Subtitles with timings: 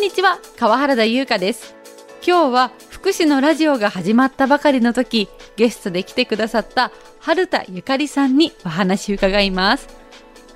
[0.00, 1.74] んにちは、川原田優香です。
[2.26, 9.88] 今日は福祉のラジオが始まったばかりの時、ゲストで来てくださった春田ゆかりさんにお話伺います。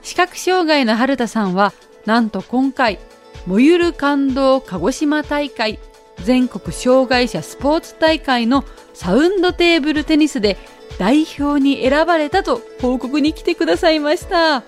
[0.00, 1.74] 視覚障害の春田さんは、
[2.06, 2.98] なんと今回、
[3.46, 5.78] 燃ゆる感動鹿児島大会
[6.22, 8.64] 全国障害者スポーツ大会の
[8.94, 10.56] サウンドテーブルテニスで
[10.98, 14.62] 代表に選ばれたと報告に来てくださいました。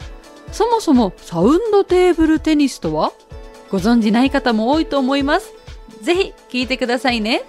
[0.52, 3.14] そもそもサウンドテーブルテニスとは？
[3.70, 5.52] ご存じない方も多いと思います。
[6.02, 7.42] ぜひ聞いてくださいね。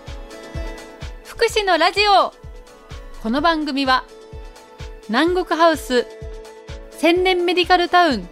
[1.38, 2.34] 福祉のラジオ
[3.22, 4.04] この番組は
[5.08, 6.08] 南国ハウス
[6.98, 8.28] 千年メディカルタウン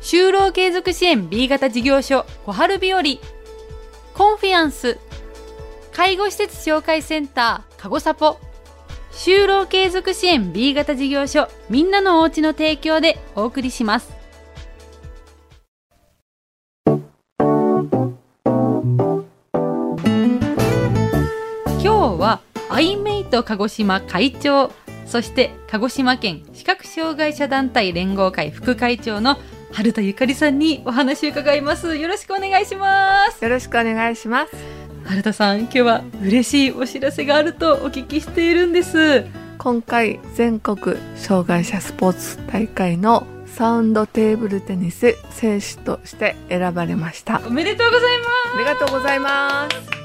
[0.00, 3.02] 就労継続支援 B 型事業所小春日和
[4.14, 4.98] コンフィアンス
[5.92, 8.38] 介護施設紹介センターかごさぽ
[9.12, 14.23] 就労継続支援 B 型事業所みんなのおうちの提供でお送りします
[22.74, 24.72] アイメイト鹿児島会長
[25.06, 29.38] そして鹿児島県視覚障害者団体連合会副会長の
[29.72, 34.52] 春田ゆかりさんにお話を伺いますよろしくお願いしますよろしくお願いします。
[35.04, 39.24] 春田さん今日は嬉しいお知らせがあるとお聞きしているんです
[39.58, 47.40] 今回全国障害者スポーツ大会のサウンドテーブルテニス選手として選ばれました。
[47.46, 48.24] おめでとうございま
[48.56, 50.03] ありがとうございます。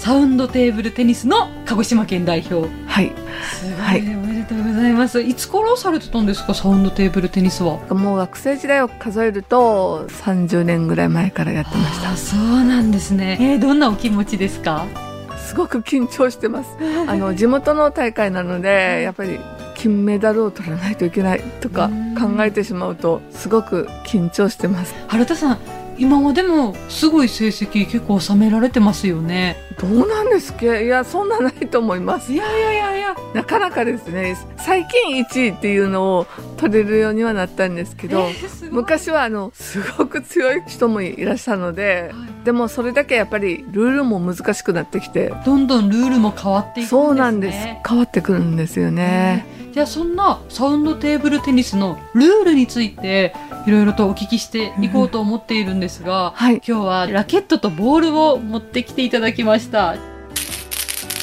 [0.00, 2.68] すサウンドテーブルテニスの鹿児島県代表。
[2.86, 3.12] はい、
[3.60, 5.20] すごい、はいおめでとうございます。
[5.20, 7.78] いつからされてたんですかサウンドテーブルテニスは？
[7.94, 13.38] もう学生時代を数えると30年ぐらい前からやってましあそうなんですね。
[13.40, 14.86] えー、どんなお気持ちですか？
[15.28, 15.36] た。
[15.38, 16.70] すごく緊張してます。
[17.06, 19.38] あの地元の大会なのでやっぱり
[19.76, 24.94] 金メダルを取らないといけないとかうん考えてしまうとすごく緊張してます。
[25.08, 25.58] 春田さん
[26.00, 29.56] 今までもすごい成績結構収められてますよね。
[29.78, 30.80] どうなんですか？
[30.80, 32.32] いやそんなないと思います。
[32.32, 33.14] いやいやいやいや。
[33.34, 34.34] なかなかですね。
[34.56, 36.26] 最近1位っていうのを
[36.56, 42.12] 取れるようにはなったんですけど、えー昔はあのすごく強い人もいらっしゃるので
[42.44, 45.34] でもそれだけやっぱりルールも難しくなってきて。
[45.44, 46.88] どんどんルールも変わっていくんですね。
[46.88, 47.58] そうなんです。
[47.86, 49.44] 変わってくるんですよね。
[49.72, 53.34] じゃあそんなサウンドテーブルテニスのルールについて
[53.66, 56.56] いろいろとお聞きしていこうと思っているんですが、はい。
[56.56, 59.96] 今日はラケットとボールを持ってきていただきました。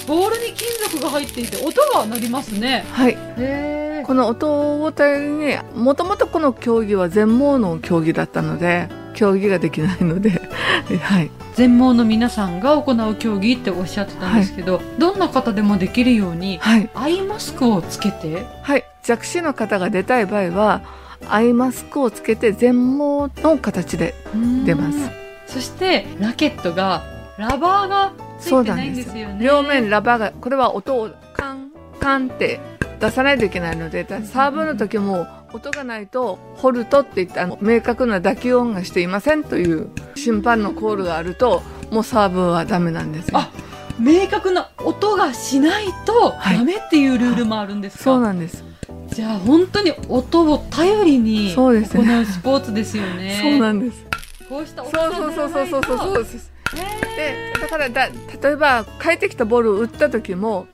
[0.07, 2.85] ボールに金属が入っていて音が鳴りますね。
[2.91, 3.17] はい。
[3.37, 10.29] へこの音を頼りにもともとこの競技は全盲の競技だったので競技ができないので
[11.01, 11.31] はい。
[11.55, 16.89] 全盲の皆さんが行う競技っておっしゃってたんですけど、どんな方でもできるようにはい。
[16.93, 18.85] アイマスクをつけてはい。
[19.03, 20.81] 弱視の方が出たい場合は
[21.29, 24.13] アイマスクをつけて全盲の形で
[24.65, 24.97] 出ます。
[25.47, 27.03] そしてラケットが
[27.37, 29.43] ラバーがついてないんですよね。
[29.43, 32.59] 両面ラバーがこれは音をカンカンって
[32.99, 37.57] 出さないといけないのでだサーブの時も音がないとホルトって言ってあの。
[37.61, 41.61] 明確な打球音がしていませんという審判のコールがあると
[41.91, 43.37] もうサーブはダメなんですよ。
[43.37, 43.51] あ
[43.99, 48.63] 明確な音がしないとはいダメっていうルールもあるんですか、そうなんです
[49.17, 51.85] じゃあ本当に音を頼りにそう行う
[52.23, 53.39] スポーツですよね。
[53.41, 54.05] そうなんです。
[54.47, 56.21] こうした音そうそうそうそうそうそうそう。
[56.21, 56.51] うです
[57.15, 60.67] でだからだ例えば帰ってきたボールを打った時も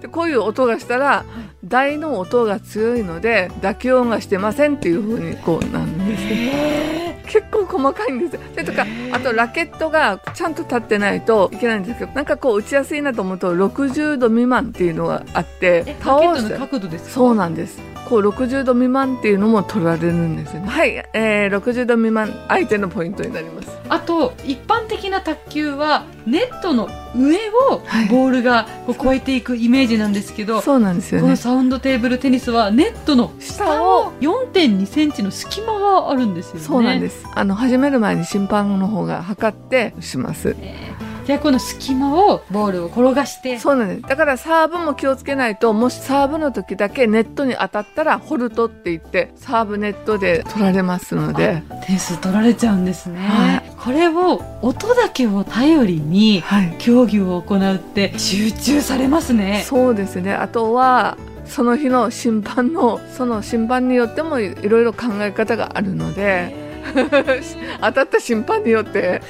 [0.00, 1.24] でこういう音がしたら
[1.64, 8.40] 台の音が強いので打球音がしてませんっていうふうにこうなんですね結構細かいんですよ。
[8.56, 17.10] でとかあとラケットがちゃんと立ってないといけないんですけどなんかこう打ちやすいなと思うと60度未満っていうのがあってえラケットのして角度ですか？
[17.10, 17.78] そうなんです
[18.10, 27.36] こう60度未満っていうのも取られるんですよねはい、えー、60度未満相手のポイントになりますあと一般的な卓球はネットの上
[27.70, 36.60] をはいボールがこう越えていくイメージなんですけど、そうなんですよこのねサウンドテーブルテニスはネットの下を4.2センチの隙間があるんですよね。
[36.60, 37.26] そうなんです。
[37.34, 40.56] あの始める前に審判の方が測ってします。
[40.60, 44.02] えーじゃあこの隙間をボールを転がしてそうなんです。
[44.02, 56.76] だからサーブも気をつけないと、もしサーブの時だけネットに当たったらホルトって言ってサーブネットで取られますので、点数取られちゃうんですね、はいこれを音だけを頼りにはい。
[56.78, 60.34] 競技を行うって集中されますねそうですね。
[60.34, 66.69] あとはその日の審判のその審判によってもいろいろ考え方があるので。
[67.80, 69.20] 当たった審判によって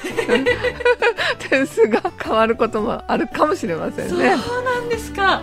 [1.49, 4.29] 点数が変わることもあるかもしれませんそうね。
[4.29, 5.41] なんですか。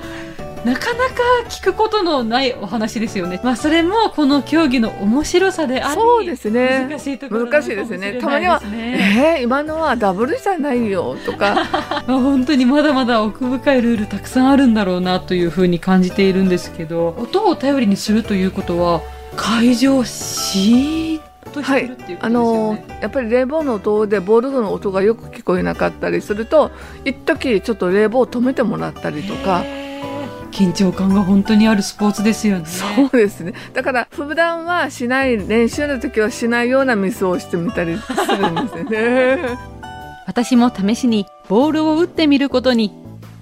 [0.65, 1.15] なかなか
[1.49, 3.41] 聞くことのないお話ですよね。
[3.45, 6.87] まあそれもこの競技の面白さであり、そうですね。
[6.89, 8.19] 難しいところ難しいですね。
[8.21, 11.55] たまにはえー、今のはダブルじゃないよとか。
[12.07, 19.01] まあ本当にまだまだ奥深いルールたくさんあるんだろうなというふうに感じているんですけど、音を頼りにするということは
[19.37, 21.28] 会場シーン
[21.63, 21.95] としてるってい。
[21.95, 22.19] うことですよね。
[22.23, 26.71] あのやっぱり冷房の音でボールの音がよく聞こえなかったりすると
[27.05, 29.65] 一時ちょっと冷房を止めてもらったりとか。
[30.51, 32.67] 緊張感が本当にあるスポーツですよね。
[32.67, 33.53] そうですね。
[33.75, 39.39] だから普段はしない練習の時はしないようなミスをしてみたりするんですよね。
[40.27, 42.93] 私も試しにボールを打ってみることに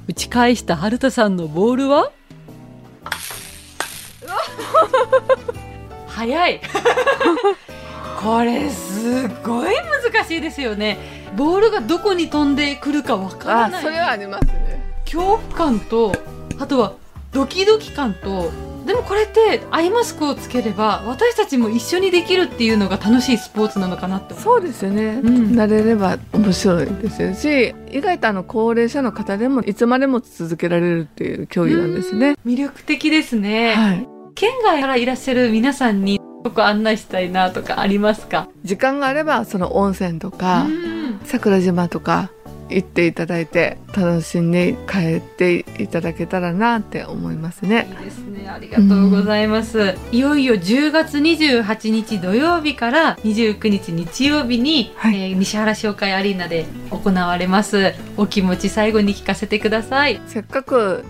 [0.08, 2.10] 打ち返した春田さんのボールは？
[6.08, 6.60] 早い
[8.26, 9.74] これすごい
[10.12, 10.98] 難しいですよね。
[11.36, 13.80] ボールがどこに飛んでくるかわからない。
[13.80, 14.82] あそれはありますね。
[15.04, 16.12] 恐怖感と
[16.58, 16.94] あとは
[17.30, 18.50] ドキドキ感と
[18.84, 25.52] でもこれってアイマスクをつければ私たちも一緒にできるっていうのが楽しいスポーツなのかなってそうですよね、ん。
[25.52, 32.36] 慣れれば面白いですよし意外とあの高齢者の方でもいつまでも続けられるっていう競技なんですね。
[32.44, 38.48] 魅力的ですね、はい、県外からいらっしゃる皆さんにここ案内したいなとかありますか？
[38.62, 41.20] 時間があればその温泉とか、うん。
[41.24, 42.30] 桜島とか
[42.68, 47.88] 行っていただいて楽しんで帰っていただけたらなって思いますね。
[47.98, 48.48] いいですね。
[48.48, 55.20] ありがとうございます、いよいよ10月28日土曜日から29日日曜日に、はい。
[55.20, 57.92] えー西原商会アリーナで行われます。
[58.16, 60.20] お気持ち最後に聞かせてください。
[60.28, 61.04] せっかく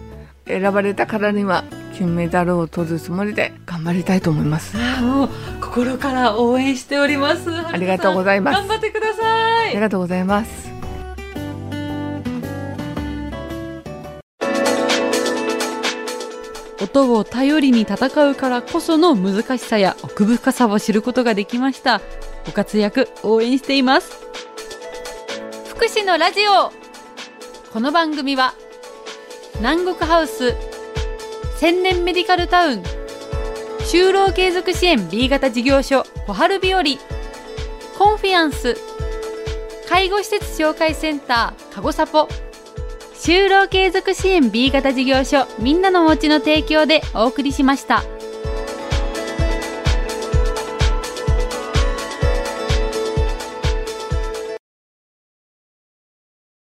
[0.47, 1.65] 選ばれたからには
[1.96, 4.76] 金メダルを取るつもりで頑張りたいと思います。
[5.00, 5.28] もう
[5.62, 7.50] 心から応援しております。
[7.50, 8.58] あありがとうございます。
[8.58, 9.70] 頑張ってください。
[9.70, 10.70] ありがとうございます。
[16.82, 22.02] 音を頼りに戦うからこその難しさや奥深さを知ることができました。
[22.44, 24.20] ご活躍応援しています。
[25.69, 26.70] 福祉のラジオ。
[27.72, 28.52] この番組は
[29.60, 30.75] 南国ハウス
[31.58, 32.82] 千年メディカルタウン。
[33.81, 36.82] 就労継続支援 B 型事業所小春日和。
[37.99, 38.76] コンフィアンス。
[39.88, 42.29] 介護施設紹介センターかごさぽ
[43.14, 48.03] 就労継続支援 B 型事業所みんなのおうちの提供でお送りしました。